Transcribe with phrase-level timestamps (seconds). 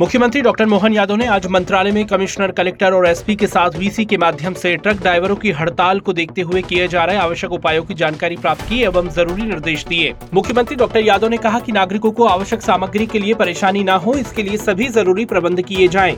[0.00, 4.04] मुख्यमंत्री डॉक्टर मोहन यादव ने आज मंत्रालय में कमिश्नर, कलेक्टर और एसपी के साथ वीसी
[4.04, 7.82] के माध्यम से ट्रक ड्राइवरों की हड़ताल को देखते हुए किए जा रहे आवश्यक उपायों
[7.84, 12.12] की जानकारी प्राप्त की एवं ज़रूरी निर्देश दिए। मुख्यमंत्री डॉक्टर यादव ने कहा कि नागरिकों
[12.12, 16.16] को आवश्यक सामग्री के लिए परेशानी न हो, इसके लिए सभी ज़रूरी प्रबंध किए जाएँ।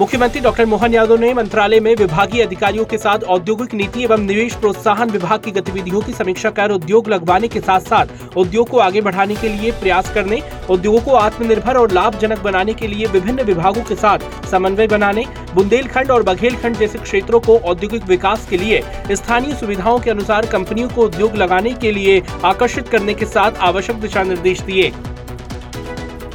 [0.00, 4.54] मुख्यमंत्री डॉक्टर मोहन यादव ने मंत्रालय में विभागीय अधिकारियों के साथ औद्योगिक नीति एवं निवेश
[4.54, 9.00] प्रोत्साहन विभाग की गतिविधियों की समीक्षा कर उद्योग लगवाने के साथ साथ उद्योग को आगे
[9.00, 10.40] बढ़ाने के लिए प्रयास करने,
[10.70, 16.10] उद्योगों को आत्मनिर्भर और लाभजनक बनाने के लिए विभिन्न विभागों के साथ समन्वय बनाने, बुंदेलखंड
[16.10, 21.04] और बघेलखंड जैसे क्षेत्रों को औद्योगिक विकास के लिए स्थानीय सुविधाओं के अनुसार कंपनियों को
[21.04, 24.92] उद्योग लगाने के लिए आकर्षित करने के साथ आवश्यक दिशा निर्देश दिए।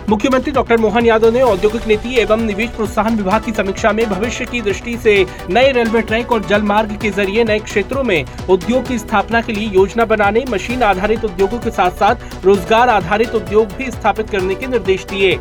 [0.10, 4.46] मुख्यमंत्री डॉक्टर मोहन यादव ने औद्योगिक नीति एवं निवेश प्रोत्साहन विभाग की समीक्षा में भविष्य
[4.46, 5.16] की दृष्टि से
[5.50, 9.54] नए रेलवे ट्रैक और जल मार्ग के ज़रिए नए क्षेत्रों में उद्योग की स्थापना के
[9.54, 14.56] लिए योजना बनाने, मशीन आधारित उद्योगों के साथ साथ रोज़गार आधारित उद्योग भी स्थापित करने
[14.56, 15.40] के निर्देश दिए।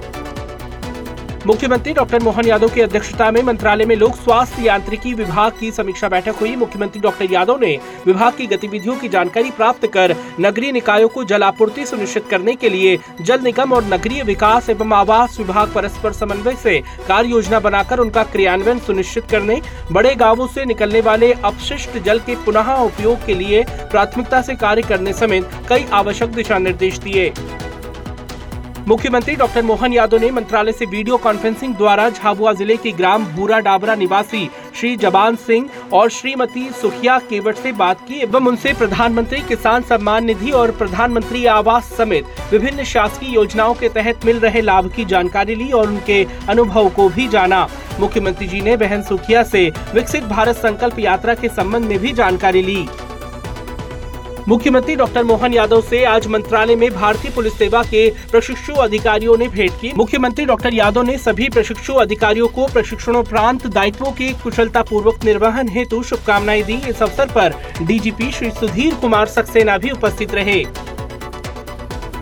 [1.46, 6.08] मुख्यमंत्री डॉक्टर मोहन यादव की अध्यक्षता में मंत्रालय में लोक स्वास्थ्य यांत्रिकी विभाग की समीक्षा
[6.08, 11.08] बैठक हुई। मुख्यमंत्री डॉक्टर यादव ने विभाग की गतिविधियों की जानकारी प्राप्त कर नगरीय निकायों
[11.08, 15.72] को जल आपूर्ति सुनिश्चित करने के लिए जल निगम और नगरीय विकास एवं आवास विभाग
[15.74, 16.78] परस्पर समन्वय से
[17.08, 19.60] कार्य योजना बनाकर उनका क्रियान्वयन सुनिश्चित करने,
[19.92, 24.82] बड़े गाँवों से निकलने वाले अपशिष्ट जल के पुनः उपयोग के लिए प्राथमिकता से कार्य
[24.82, 27.32] करने समेत कई आवश्यक दिशा निर्देश दिए।
[28.88, 33.58] मुख्यमंत्री डॉक्टर मोहन यादव ने मंत्रालय से वीडियो कॉन्फ्रेंसिंग द्वारा झाबुआ ज़िले के ग्राम भूरा
[33.58, 39.40] डाबरा निवासी श्री जबान सिंह और श्रीमती सुखिया केवट से बात की एवं उनसे प्रधानमंत्री
[39.48, 44.90] किसान सम्मान निधि और प्रधानमंत्री आवास समेत विभिन्न शासकीय योजनाओं के तहत मिल रहे लाभ
[44.96, 47.66] की जानकारी ली और उनके अनुभव को भी जाना।
[48.00, 52.62] मुख्यमंत्री जी ने बहन सुखिया से विकसित भारत संकल्प यात्रा के संबंध में भी जानकारी
[52.62, 52.86] ली।
[54.48, 59.46] मुख्यमंत्री डॉक्टर मोहन यादव से आज मंत्रालय में भारतीय पुलिस सेवा के प्रशिक्षु अधिकारियों ने
[59.48, 65.24] भेंट की। मुख्यमंत्री डॉक्टर यादव ने सभी प्रशिक्षु अधिकारियों को प्रशिक्षणोपरांत दायित्वों के कुशलता पूर्वक
[65.24, 70.62] निर्वहन हेतु शुभकामनाएँ दी। इस अवसर पर डीजीपी श्री सुधीर कुमार सक्सेना भी उपस्थित रहे।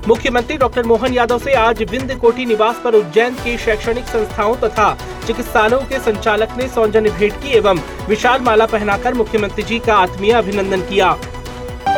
[0.08, 4.94] मुख्यमंत्री डॉक्टर मोहन यादव से आज विंध्य कोठी निवास पर उज्जैन के शैक्षणिक संस्थाओं तथा
[5.26, 10.32] चिकित्सालयों के संचालक ने सौजन्य भेंट की एवं विशाल माला पहनाकर मुख्यमंत्री जी का आत्मीय
[10.36, 11.16] अभिनंदन किया।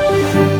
[0.06, 0.53] 啊。